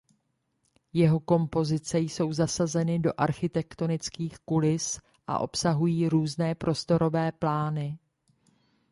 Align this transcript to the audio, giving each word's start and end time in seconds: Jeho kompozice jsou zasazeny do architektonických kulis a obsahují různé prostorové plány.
Jeho 0.93 1.19
kompozice 1.19 1.99
jsou 1.99 2.33
zasazeny 2.33 2.99
do 2.99 3.13
architektonických 3.17 4.39
kulis 4.39 4.99
a 5.27 5.39
obsahují 5.39 6.09
různé 6.09 6.55
prostorové 6.55 7.31
plány. 7.31 7.99